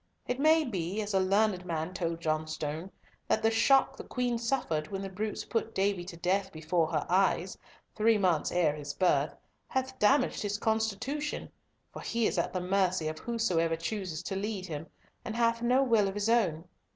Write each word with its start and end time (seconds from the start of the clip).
It 0.27 0.39
may 0.39 0.63
be, 0.65 0.99
as 1.03 1.13
a 1.13 1.19
learned 1.19 1.63
man 1.63 1.93
told 1.93 2.21
Johnstone, 2.21 2.89
that 3.27 3.43
the 3.43 3.51
shock 3.51 3.95
the 3.97 4.03
Queen 4.03 4.39
suffered 4.39 4.87
when 4.87 5.03
the 5.03 5.11
brutes 5.11 5.45
put 5.45 5.75
Davy 5.75 6.03
to 6.05 6.17
death 6.17 6.51
before 6.51 6.87
her 6.87 7.05
eyes, 7.07 7.55
three 7.95 8.17
months 8.17 8.51
ere 8.51 8.75
his 8.75 8.95
birth, 8.95 9.35
hath 9.67 9.99
damaged 9.99 10.41
his 10.41 10.57
constitution, 10.57 11.51
for 11.93 12.01
he 12.01 12.25
is 12.25 12.39
at 12.39 12.51
the 12.51 12.59
mercy 12.61 13.09
of 13.09 13.19
whosoever 13.19 13.75
chooses 13.75 14.23
to 14.23 14.35
lead 14.35 14.65
him, 14.65 14.87
and 15.23 15.35
hath 15.35 15.61
no 15.61 15.83
will 15.83 16.07
of 16.07 16.15
his 16.15 16.29
own. 16.29 16.67